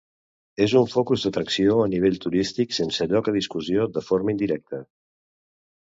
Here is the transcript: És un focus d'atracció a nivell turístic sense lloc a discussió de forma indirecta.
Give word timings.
És 0.67 0.71
un 0.79 0.87
focus 0.93 1.25
d'atracció 1.27 1.75
a 1.83 1.91
nivell 1.91 2.17
turístic 2.25 2.73
sense 2.79 3.09
lloc 3.13 3.31
a 3.33 3.37
discussió 3.39 3.89
de 3.99 4.07
forma 4.11 4.35
indirecta. 4.37 4.85